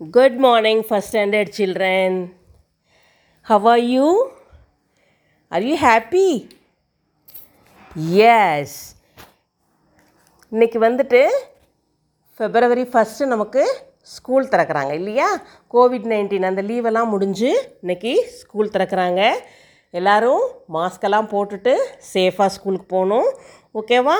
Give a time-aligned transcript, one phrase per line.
[0.00, 2.34] Good morning, first standard children.
[3.46, 4.06] How are you?
[5.52, 6.30] Are you happy?
[8.14, 8.70] Yes.
[10.52, 11.20] இன்னைக்கு வந்துட்டு
[12.40, 13.62] February first நமக்கு
[14.10, 15.28] school திறக்கிறாங்க இல்லையா
[15.74, 17.50] கோவிட் நைன்டீன் அந்த லீவெல்லாம் முடிஞ்சு
[17.82, 19.20] இன்னைக்கு ஸ்கூல் திறக்கிறாங்க
[19.94, 20.44] எல்லோரும்
[20.76, 21.74] மாஸ்கெல்லாம் போட்டுட்டு
[22.12, 23.28] சேஃபாக ஸ்கூலுக்கு போகணும்
[23.74, 24.16] ஓகேவா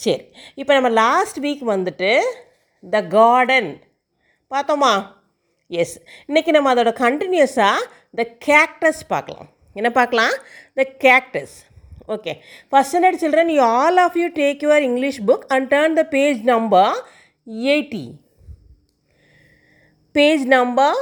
[0.00, 0.18] சரி
[0.54, 2.10] இப்போ நம்ம லாஸ்ட் வீக் வந்துட்டு
[2.82, 3.70] த கார்டன்
[4.50, 4.92] பார்த்தோமா
[5.78, 5.92] எஸ்
[6.28, 7.82] இன்றைக்கி நம்ம அதோட கண்டினியூஸாக
[8.18, 9.48] த கேக்டஸ் பார்க்கலாம்.
[9.78, 10.32] என்ன பார்க்கலாம்?
[10.78, 11.54] The cactus
[12.14, 12.32] okay
[12.70, 16.40] first standard children you all of you take your English book and turn the page
[16.52, 16.96] number
[17.74, 18.02] eighty
[20.18, 20.98] page number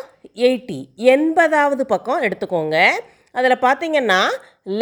[0.48, 0.80] eighty
[1.14, 2.76] எண்பதாவது பக்கம் எடுத்துக்கோங்க.
[3.38, 4.22] அதில் பார்த்தீங்கன்னா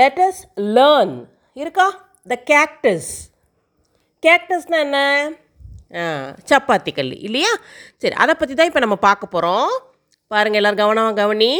[0.00, 0.42] லெட்டஸ்
[0.76, 1.16] லேர்ன்
[1.62, 1.88] இருக்கா?
[2.32, 3.12] த கேக்டஸ்
[4.26, 5.00] கேக்டஸ்னால் என்ன?
[6.50, 7.52] சப்பாத்தி கல் இல்லையா?
[8.02, 9.70] சரி அதை பற்றி தான் இப்போ நம்ம பார்க்க போகிறோம்
[10.30, 11.52] பாருங்கள் எல்லோரும் கவனம் கவனி.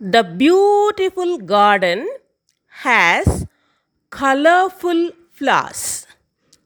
[0.00, 2.04] The beautiful garden
[2.74, 3.36] has
[4.12, 5.06] colourful
[5.36, 5.86] flowers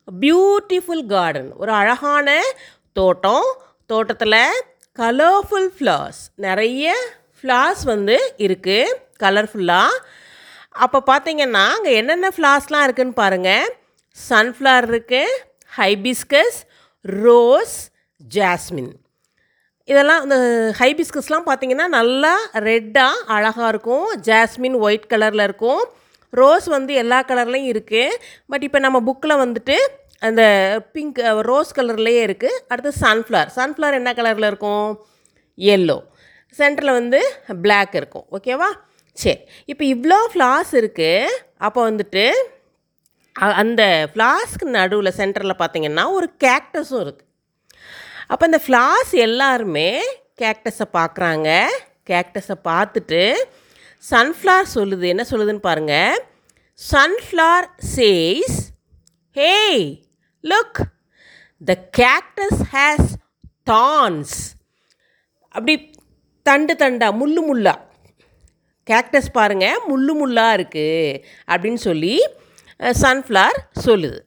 [0.08, 2.28] beautiful garden ஒரு அழகான
[2.98, 3.46] தோட்டம்.
[3.90, 4.40] தோட்டத்தில்
[4.98, 6.94] கலர்ஃபுல் ஃப்ளார்ஸ் நிறைய
[7.36, 10.02] ஃப்ளார்ஸ் வந்து இருக்குது கலர்ஃபுல்லாக
[10.84, 13.64] அப்போ பார்த்தீங்கன்னா அங்கே என்னென்ன ஃப்ளார்ஸ்லாம் இருக்குதுன்னு பாருங்கள்
[14.16, 15.38] சன்ஃப்ளவர் இருக்குது
[15.78, 16.58] ஹைபிஸ்கஸ்
[17.24, 17.77] ரோஸ்
[18.20, 18.92] ஜாஸ்மின்
[19.88, 20.36] இதெல்லாம் இந்த
[20.80, 22.34] ஹைபிஸ்கஸ்லாம் பார்த்தீங்கன்னா நல்லா
[22.66, 24.06] ரெட்டாக அழகாக இருக்கும்.
[24.28, 25.83] ஜாஸ்மின் ஒயிட் கலரில் இருக்கும்.
[26.40, 28.18] ரோஸ் வந்து எல்லா கலர்லேயும் இருக்குது
[28.50, 29.77] பட் இப்போ நம்ம புக்கில் வந்துட்டு
[30.28, 30.42] அந்த
[30.94, 31.18] பிங்க்
[31.48, 34.88] ரோஸ் கலர்லேயே இருக்குது அடுத்து சன்ஃப்ளவர் சன்ஃப்ளவர் என்ன கலரில் இருக்கும்?
[35.58, 35.98] எல்லோ
[36.58, 37.20] சென்டரில் வந்து
[37.64, 38.27] பிளாக் இருக்கும்.
[38.36, 38.70] ஓகேவா
[39.16, 39.38] சரி.
[39.72, 41.34] இப்போ இவ்வளோ ஃப்ளார்ஸ் இருக்குது
[41.66, 42.24] அப்போ வந்துட்டு
[43.36, 47.28] அந்த ஃப்ளாஸ்க்கு நடுவில் சென்டரில் பார்த்தீங்கன்னா ஒரு கேக்டஸும் இருக்குது
[48.28, 50.02] அப்போ இந்த ஃப்ளாஸ் எல்லாருமே
[50.39, 51.66] கேக்டஸை பார்க்குறாங்க
[52.06, 53.34] கேக்டஸை பார்த்துட்டு
[54.11, 55.02] சன்ஃப்ளவர் சொல்லுது.
[55.02, 56.23] என்ன சொல்லுதுன்னு பாருங்கள்
[56.92, 58.58] sunflower says
[59.33, 59.55] hey
[60.45, 60.80] look
[61.68, 63.11] the cactus has
[63.64, 64.55] thorns
[65.48, 65.92] அப்படி
[66.42, 67.74] தண்டு தண்டா முள்ளு முள்ளா.
[68.86, 72.27] கேக்டஸ் பாருங்கள் முள்ளு முள்ளா இருக்குது அப்படின்னு சொல்லி
[72.82, 74.20] சன்ஃப்ளவர் சொல்லுது.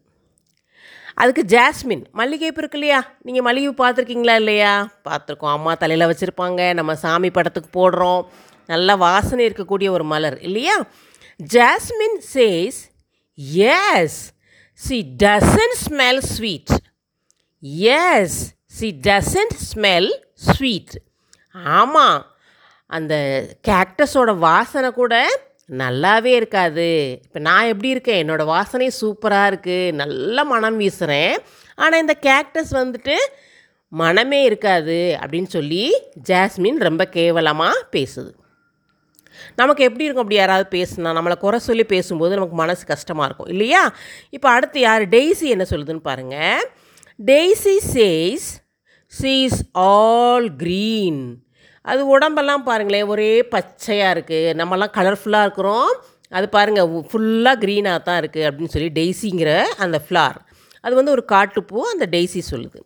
[1.14, 3.16] அதுக்கு ஜாஸ்மின் மல்லிகைப்பூ இருக்கு இல்லையா?
[3.22, 4.88] நீங்கள் மல்லிகைப்பூ பார்த்துருக்கீங்களா இல்லையா?
[5.10, 5.52] பார்த்துருக்கோம்.
[5.52, 6.74] அம்மா தலையில் வச்சுருப்பாங்க.
[6.74, 8.26] நம்ம சாமி படத்துக்கு போடுறோம்.
[8.68, 10.86] நல்ல வாசனை இருக்கக்கூடிய ஒரு மலர் இல்லையா?
[11.54, 12.80] Jasmine says
[14.74, 16.70] she doesn't smell sweet
[18.66, 21.02] she doesn't smell sweet
[21.52, 22.26] ஆமாம்
[22.88, 23.16] அந்த
[23.68, 25.28] கேக்டஸோட வாசனை கூட
[25.70, 27.20] நல்லாவே இருக்காது.
[27.24, 28.28] இப்போ நான் எப்படி இருக்கேன்?
[28.28, 31.36] என்னோடய வாசனை சூப்பராக இருக்குது நல்ல மனம் வீசுகிறேன்
[31.76, 33.16] ஆனால் இந்த கேக்டஸ் வந்துட்டு
[33.88, 35.84] மனமே இருக்காது அப்படின்னு சொல்லி
[36.30, 38.32] ஜாஸ்மின் ரொம்ப கேவலமாக பேசுது.
[39.56, 40.24] நமக்கு எப்படி இருக்கும்?
[40.24, 43.48] அப்படி யாராவது பேசுனா நம்மளை குறை சொல்லி பேசும்போது நமக்கு மனசு கஷ்டமாக இருக்கும்.
[43.48, 43.94] இல்லையா?
[44.30, 45.02] இப்போ அடுத்து யார்?
[45.02, 46.62] டெய்ஸி என்ன சொல்லுதுன்னு பாருங்கள்
[47.20, 48.48] daisy says
[49.08, 51.45] she's all green
[51.92, 55.90] அது உடம்பெல்லாம் பாருங்களேன் ஒரே பச்சையாக இருக்குது நம்மலாம் கலர்ஃபுல்லாக இருக்கிறோம்.
[56.38, 59.52] அது பாருங்கள் ஃபுல்லாக க்ரீனாக தான் இருக்குது அப்படின்னு சொல்லி டெய்ஸிங்கிற
[59.86, 60.40] அந்த ஃப்ளார்
[60.84, 62.80] அது வந்து ஒரு காட்டுப்பூ அந்த டெய்ஸி சொல்லுது.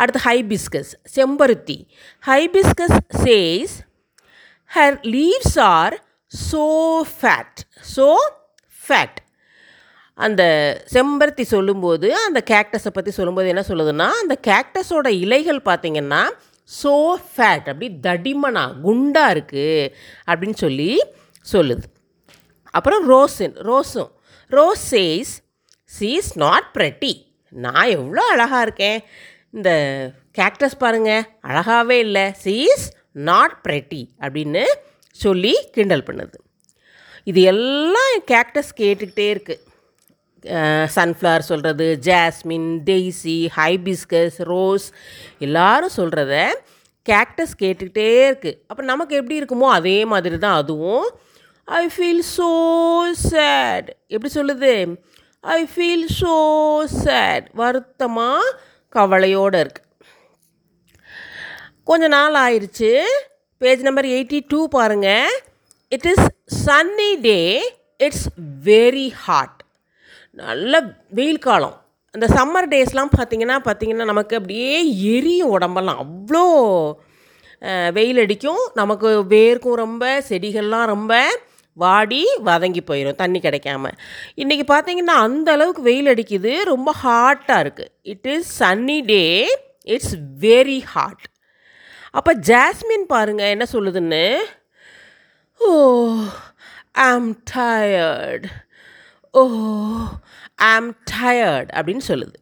[0.00, 1.78] அடுத்து ஹைபிஸ்கஸ் செம்பருத்தி.
[2.24, 3.74] Hibiscus says
[4.70, 5.96] her leaves are
[6.32, 6.64] so
[7.16, 7.60] fat
[7.96, 8.06] so
[8.82, 9.18] fat
[10.18, 10.42] அந்த
[10.94, 16.22] செம்பருத்தி சொல்லும்போது அந்த கேக்டஸை பற்றி சொல்லும்போது என்ன சொல்லுதுன்னா அந்த கேக்டஸோட இலைகள் பார்த்திங்கன்னா
[16.80, 16.92] ஸோ
[17.32, 19.90] ஃபேட் அப்படி தடிமனா குண்டாக இருக்குது
[20.28, 20.90] அப்படின்னு சொல்லி
[21.52, 21.86] சொல்லுது.
[22.78, 24.10] அப்புறம் ரோஸின் ரோஸும்.
[24.56, 25.32] Rose says
[25.96, 27.12] she is not pretty
[27.52, 29.00] நான் எவ்வளோ அழகாக இருக்கேன்.
[29.56, 29.70] இந்த
[30.40, 31.10] கேக்டஸ் பாருங்க
[31.48, 32.24] அழகாகவே இல்லை.
[32.44, 32.86] சி இஸ்
[33.28, 34.64] நாட் ப்ரெட்டி அப்படின்னு
[35.24, 36.38] சொல்லி கிண்டல் பண்ணுது.
[37.30, 39.62] இது எல்லாம் கேக்டஸ் கேட்டுக்கிட்டே இருக்குது
[40.94, 44.92] சன்ஃப்ளவர் சொல்கிறது ஜாஸ்மின் டெய்ஸி ஹைபிஸ்கஸ் ரோஸ்
[45.38, 46.52] எல்லாரும் சொல்கிறத
[47.08, 51.06] கேக்டஸ் கேட்டுக்கிட்டே இருக்குது அப்போ நமக்கு எப்படி இருக்குமோ அதே மாதிரி தான் அதுவும்.
[51.68, 52.50] ஐ ஃபீல் ஸோ
[53.14, 54.96] சேட் எப்படி சொல்லுது?
[55.44, 56.34] ஐ ஃபீல் ஸோ
[57.04, 58.42] சேட் வருத்தமாக
[58.88, 59.88] கவலையோடு இருக்குது
[61.84, 63.04] கொஞ்ச நாள் ஆயிடுச்சு
[63.58, 65.30] பேஜ் நம்பர் எயிட்டி டூ பாருங்கள்
[65.88, 66.28] it is
[66.66, 68.28] sunny day it's
[68.64, 69.61] very hot
[70.40, 70.74] நல்ல
[71.18, 71.76] வெயில் காலம்.
[72.14, 74.74] அந்த சம்மர் டேஸ்லாம் பார்த்திங்கன்னா பார்த்திங்கன்னா நமக்கு அப்படியே
[75.14, 76.00] எரியும் உடம்பெல்லாம்.
[76.04, 76.44] அவ்வளோ
[77.96, 78.62] வெயில் அடிக்கும்.
[78.80, 81.14] நமக்கு வேர்க்கும் ரொம்ப செடிகள்லாம் ரொம்ப
[81.76, 83.92] வாடி வதங்கி போயிடும் தண்ணி கிடைக்காம.
[84.42, 86.52] இன்றைக்கி பார்த்திங்கன்னா அந்த அளவுக்கு வெயில் அடிக்குது.
[86.72, 89.22] ரொம்ப ஹாட்டாக இருக்குது it is sunny day
[89.94, 91.24] it's very hot
[92.18, 94.24] அப்போ ஜாஸ்மின் பாருங்கள் என்ன சொல்லுதுன்னு?
[95.60, 95.70] ஓ
[97.08, 98.46] ஆம் டயர்ட்
[99.34, 99.42] ஓ
[100.54, 102.38] ஐம் டயர்ட் அப்படின்னு சொல்லுது.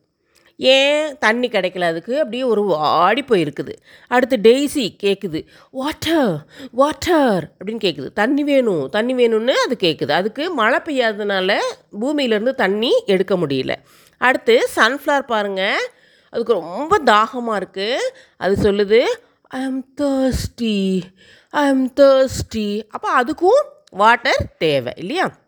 [0.57, 2.19] ஏன் தண்ணி கிடைக்கல அதுக்கு?
[2.19, 3.73] அப்படியே ஒரு வாடி போயிருக்குது.
[4.09, 10.79] அடுத்து டெய்ஸி கேட்குது வாட்டர் வாட்டர் அப்படின்னு கேட்குது தண்ணி வேணும் தண்ணி வேணும்னு அது கேட்குது அதுக்கு மழை
[10.85, 11.59] பெய்யாததுனால
[12.01, 13.75] பூமியிலேருந்து தண்ணி எடுக்க முடியல.
[14.19, 15.89] அடுத்து சன்ஃப்ளவர் பாருங்கள்
[16.29, 17.97] அதுக்கு ரொம்ப தாகமாக இருக்குது
[18.37, 19.01] அது சொல்லுது
[19.43, 21.03] I am thirsty
[21.51, 25.40] I am thirsty அப்போ அதுக்கும் வாட்டர் தேவை இல்லையா?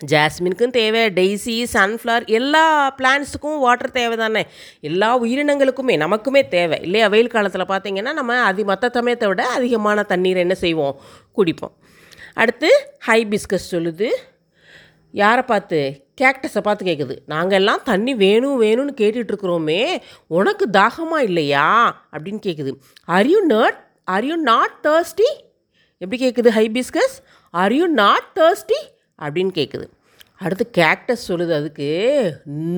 [0.00, 4.42] ஜாஸ்மினுக்கும் தேவை டெய்ஸி சன்ஃப்ளவர் எல்லா பிளான்ஸுக்கும் வாட்டர் தேவை தானே
[4.80, 6.78] எல்லா உயிரினங்களுக்குமே நமக்குமே தேவை.
[6.82, 10.96] இல்லையா வெயில் காலத்தில் பார்த்தீங்கன்னா நம்ம அதி மற்ற சமயத்தை விட அதிகமான தண்ணீர் என்ன செய்வோம்?
[11.36, 11.74] குடிப்போம்.
[12.34, 14.08] அடுத்து ஹை பிஸ்கஸ் சொல்லுது.
[15.14, 15.78] யாரை பார்த்து?
[16.20, 19.80] கேக்டஸை பார்த்து கேட்குது நாங்கள் எல்லாம் தண்ணி வேணும் வேணும்னு கேட்டுட்ருக்குறோமே
[20.26, 21.66] உனக்கு தாகமாக இல்லையா?
[22.12, 22.72] அப்படின்னு கேட்குது
[23.04, 25.28] are you not are you not thirsty
[25.98, 27.16] எப்படி கேட்குது hibiscus
[27.54, 28.80] are you not thirsty
[29.22, 29.86] அப்படின்னு கேட்குது
[30.44, 31.90] அடுத்து கேக்டஸ் சொல்லுது அதுக்கு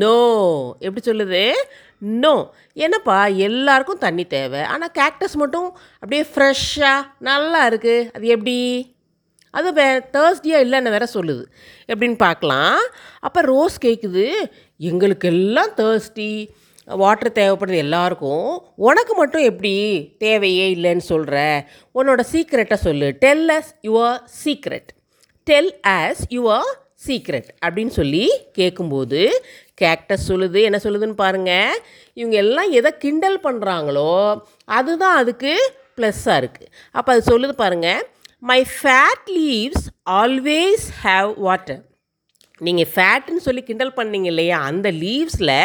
[0.02, 0.18] நோ
[0.78, 1.42] எப்படி சொல்லுது?
[1.98, 2.34] நோ
[2.72, 4.60] என்னப்பா எல்லாருக்கும் தண்ணி தேவை.
[4.60, 8.56] ஆனால் கேக்டஸ் மட்டும் அப்படியே ஃப்ரெஷ்ஷாக நல்லா இருக்குது அது எப்படி?
[9.50, 9.86] அது வே
[10.16, 11.44] தேர்ஸ்டியாக இல்லைன்னு வேற சொல்லுது.
[11.92, 12.78] எப்படின்னு பார்க்கலாம்.
[13.20, 14.26] அப்போ ரோஸ் கேட்குது
[14.90, 16.30] எங்களுக்கெல்லாம் தேர்ஸ்டி
[16.84, 18.68] வாட்டர் தேவைப்படுது எல்லாருக்கும்.
[18.74, 19.74] உனக்கு மட்டும் எப்படி?
[20.18, 23.08] தேவையே இல்லைன்னு சொல்கிற உன்னோட சீக்ரெட்டை சொல்லு.
[23.24, 24.92] Tell us your secret
[25.48, 26.68] tell us your
[27.06, 28.22] secret அப்படின்னு சொல்லி
[28.52, 29.20] கேட்கும்போது
[29.80, 31.74] கேக்டஸ் சொல்லுது என்ன சொல்லுதுன்னு பாருங்கள்
[32.12, 34.12] இவங்க எல்லாம் எதை கிண்டல் பண்ணுறாங்களோ
[34.68, 35.52] அதுதான் அதுக்கு
[35.96, 38.00] ப்ளஸ்ஸாக இருக்குது அப்போ அது சொல்லுது பாருங்கள்
[38.42, 41.82] my fat leaves always have water
[42.60, 45.56] நீங்கள் ஃபேட்டுன்னு சொல்லி கிண்டல் பண்ணீங்க இல்லையா அந்த லீவ்ஸில்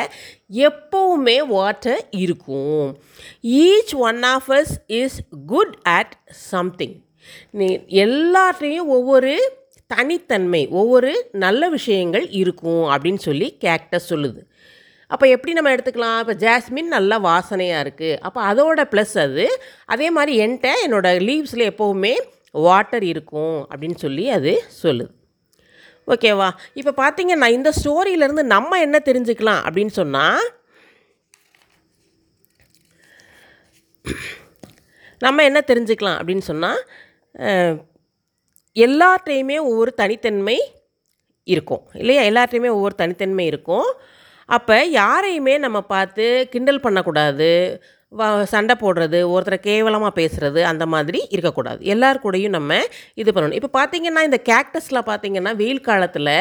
[0.68, 2.90] எப்போவுமே வாட்டர் இருக்கும்.
[3.62, 6.14] Each one of us is good at
[6.50, 6.96] something
[7.52, 7.68] நீ
[8.04, 9.34] எல்லாத்தையும் ஒவ்வொரு
[9.94, 11.12] தனித்தன்மை ஒவ்வொரு
[11.44, 14.42] நல்ல விஷயங்கள் இருக்கும் அப்படின்னு சொல்லி கேக்டஸ் சொல்லுது.
[15.12, 16.20] அப்போ எப்படி நம்ம எடுத்துக்கலாம்?
[16.24, 19.46] இப்போ ஜாஸ்மின் நல்லா வாசனையாக இருக்குது அப்போ அதோட ப்ளஸ் அது
[19.94, 22.14] அதே மாதிரி என்கிட்ட என்னோடய லீவ்ஸில் எப்போவுமே
[22.66, 25.12] வாட்டர் இருக்கும் அப்படின்னு சொல்லி அது சொல்லுது.
[26.14, 26.50] ஓகேவா
[26.80, 30.44] இப்போ பார்த்தீங்கன்னா இந்த ஸ்டோரியிலேருந்து நம்ம என்ன தெரிஞ்சுக்கலாம் அப்படின்னு சொன்னால்
[35.26, 36.82] நம்ம என்ன தெரிஞ்சுக்கலாம் அப்படின்னு சொன்னால்
[38.76, 40.58] எல்லார்ட்டையுமே ஒவ்வொரு தனித்தன்மை
[41.48, 41.84] இருக்கும்.
[42.02, 42.22] இல்லையா?
[42.30, 43.90] எல்லார்ட்டையுமே ஒவ்வொரு தனித்தன்மை இருக்கும்.
[44.50, 47.52] அப்போ யாரையுமே நம்ம பார்த்து கிண்டல் பண்ணக்கூடாது
[48.12, 51.80] வ சண்டை போடுறது ஒருத்தரை கேவலமாக பேசுகிறது அந்த மாதிரி இருக்கக்கூடாது.
[51.94, 52.78] எல்லார் கூடயும் நம்ம
[53.22, 53.58] இது பண்ணணும்.
[53.60, 56.34] இப்போ பார்த்திங்கன்னா இந்த கேக்டஸில் பார்த்திங்கன்னா வெயில் காலத்தில்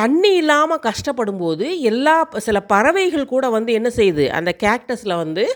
[0.00, 2.16] தண்ணி இல்லாமல் கஷ்டப்படும் போது எல்லா
[2.46, 4.26] சில பறவைகள் கூட வந்து என்ன செய்யுது?
[4.38, 5.46] அந்த கேக்டஸில் வந்து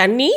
[0.00, 0.30] தண்ணி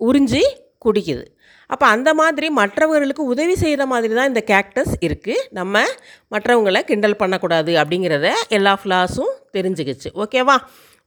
[0.00, 0.44] உறிஞ்சி
[0.84, 1.24] குடிக்குது.
[1.70, 5.84] அப்போ அந்த மாதிரி மற்றவர்களுக்கு உதவி செய்கிற மாதிரி தான் இந்த கேக்டஸ் இருக்குது நம்ம
[6.32, 10.08] மற்றவங்களை கிண்டல் பண்ணக்கூடாது அப்படிங்கிறத எல்லா ஃப்ளாஸும் தெரிஞ்சுக்கிச்சு.
[10.14, 10.56] ஓகேவா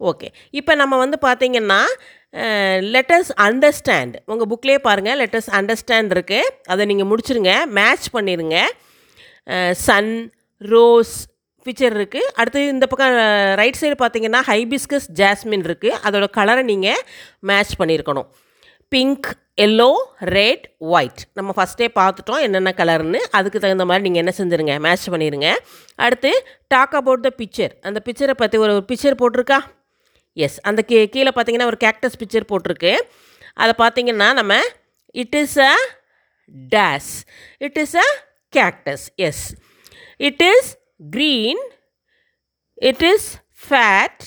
[0.02, 1.80] ஓகே இப்போ நம்ம வந்து பார்த்திங்கன்னா
[2.96, 8.58] லெட்டஸ் அண்டர்ஸ்டாண்ட் உங்கள் புக்லேயே பாருங்கள் லெட்டஸ் அண்டர்ஸ்டாண்ட் இருக்குது அதை நீங்கள் முடிச்சுருங்க மேட்ச் பண்ணிடுங்க
[9.86, 10.12] சன்
[10.62, 11.16] ரோஸ்
[11.66, 13.16] பிக்சர் இருக்குது அடுத்து இந்த பக்கம்
[13.56, 17.02] ரைட் சைடு பார்த்தீங்கன்னா ஹைபிஸ்கஸ் ஜாஸ்மின் இருக்குது அதோட கலரை நீங்கள்
[17.40, 18.30] மேட்ச் பண்ணியிருக்கணும்
[18.88, 24.80] பிங்க் எல்லோ ரெட் ஒயிட் நம்ம ஃபஸ்ட்டே பார்த்துட்டோம் என்னென்ன கலர்னு அதுக்கு தகுந்த மாதிரி நீங்கள் என்ன செஞ்சுருங்க
[24.80, 25.56] மேட்ச் பண்ணிடுங்க
[25.96, 26.32] அடுத்து
[26.68, 29.60] டாக் அபவுட் த பிக்சர் அந்த பிக்சரை பற்றி ஒரு பிக்சர் போட்டிருக்கா?
[30.34, 33.00] எஸ் அந்த கீ கீழே பார்த்தீங்கன்னா ஒரு கேக்டஸ் பிக்சர் போட்டிருக்கு.
[33.54, 34.60] அதை பார்த்தீங்கன்னா நம்ம
[35.12, 35.74] it is a
[36.76, 37.12] daisy
[37.58, 38.08] it is a
[38.54, 39.56] cactus yes
[40.18, 40.78] it is
[41.16, 41.64] green
[42.74, 43.36] it is
[43.68, 44.24] fat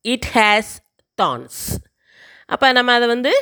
[0.00, 0.78] it has
[1.14, 1.78] thorns
[2.46, 3.32] அப்போ நம்ம அதை வந்து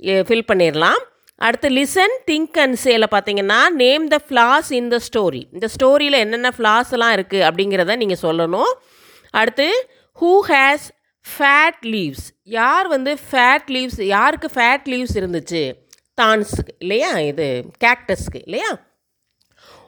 [0.00, 1.02] ஃபில் பண்ணிடலாம்
[1.46, 6.50] அடுத்து லிசன் திங்க் அண்ட் சேல பார்த்தீங்கன்னா name the flowers in the story இந்த ஸ்டோரியில் என்னென்ன
[6.56, 8.72] ஃப்ளாஸ்லாம் இருக்குது அப்படிங்கிறத நீங்கள் சொல்லணும்.
[9.30, 9.68] அடுத்து
[10.20, 10.86] ஹூ ஹேஸ்
[11.26, 15.62] ஃபேட் லீவ்ஸ் யார் வந்து ஃபேட் லீவ்ஸ் யாருக்கு ஃபேட் லீவ்ஸ் இருந்துச்சு?
[16.22, 17.12] தான்ஸுக்கு இல்லையா?
[17.30, 17.46] இது
[17.84, 18.70] கேக்டஸ்க்கு இல்லையா?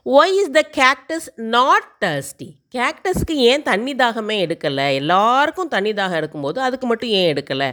[0.07, 4.87] Why is the cactus not thirsty கேக்டஸ்க்கு ஏன் தண்ணி தாகமே எடுக்கலை?
[5.01, 7.69] எல்லாருக்கும் தண்ணி தாகம் எடுக்கும்போது அதுக்கு மட்டும் ஏன் எடுக்கலை?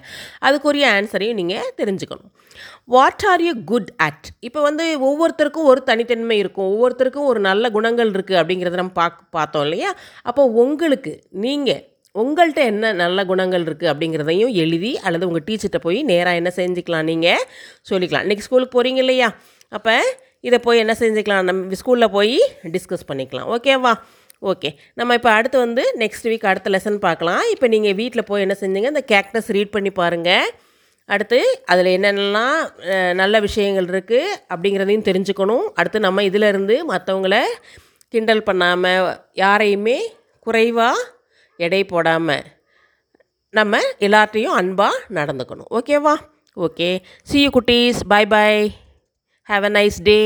[0.48, 2.32] அதுக்குரிய ஆன்சரையும் நீங்கள் தெரிஞ்சுக்கணும்.
[2.96, 6.70] What are you good at இப்போ வந்து ஒவ்வொருத்தருக்கும் ஒரு தனித்தன்மை இருக்கும்.
[6.74, 9.92] ஒவ்வொருத்தருக்கும் ஒரு நல்ல குணங்கள் இருக்குது அப்படிங்கிறத நம்ம பார்க்க பார்த்தோம் இல்லையா?
[10.30, 11.14] அப்போ உங்களுக்கு
[11.46, 11.82] நீங்கள்
[12.22, 17.46] உங்கள்கிட்ட என்ன நல்ல குணங்கள் இருக்குது அப்படிங்கிறதையும் எழுதி அல்லது உங்கள் டீச்சர்கிட்ட போய் நேராக என்ன செஞ்சுக்கலாம் நீங்கள்
[17.92, 18.26] சொல்லிக்கலாம்.
[18.26, 19.30] இன்றைக்கி ஸ்கூலுக்கு போகிறீங்க இல்லையா?
[19.78, 19.96] அப்போ
[20.48, 21.48] இதை போய் என்ன செஞ்சுக்கலாம்?
[21.50, 22.38] நம்ம ஸ்கூலில் போய்
[22.76, 23.48] டிஸ்கஸ் பண்ணிக்கலாம்.
[23.56, 23.94] ஓகேவா
[24.52, 24.70] ஓகே
[25.00, 27.44] நம்ம இப்போ அடுத்து வந்து நெக்ஸ்ட் வீக் அடுத்த லெசன் பார்க்கலாம்.
[27.54, 28.90] இப்போ நீங்கள் வீட்டில் போய் என்ன செஞ்சீங்க?
[28.94, 30.50] இந்த கேக்டஸ் ரீட் பண்ணி பாருங்கள்
[31.14, 31.40] அடுத்து
[31.72, 32.60] அதில் என்னென்னலாம்
[33.22, 35.66] நல்ல விஷயங்கள் இருக்குது அப்படிங்கிறதையும் தெரிஞ்சுக்கணும்.
[35.80, 37.38] அடுத்து நம்ம இதிலேருந்து மற்றவங்கள
[38.14, 39.08] கிண்டல் பண்ணாமல்
[39.44, 39.98] யாரையுமே
[40.46, 41.08] குறைவாக
[41.66, 42.46] எடை போடாமல்
[43.58, 45.70] நம்ம எல்லார்ட்டையும் அன்பாக நடந்துக்கணும்.
[45.80, 46.16] ஓகேவா
[46.66, 46.90] ஓகே
[47.30, 48.00] சி யூ குட்டீஸ்.
[48.12, 48.64] பாய் பாய்
[49.50, 50.20] ஹாவ் அ நைஸ் டே